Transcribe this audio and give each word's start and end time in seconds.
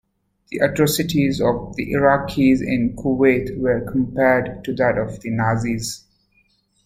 The 0.49 0.57
atrocities 0.57 1.39
of 1.41 1.75
the 1.75 1.91
Iraqis 1.93 2.59
in 2.63 2.95
Kuwait 2.95 3.55
were 3.59 3.81
compared 3.81 4.63
to 4.63 4.73
that 4.73 4.97
of 4.97 5.19
the 5.19 5.29
Nazis. 5.29 6.05